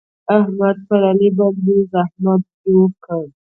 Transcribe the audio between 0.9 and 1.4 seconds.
علي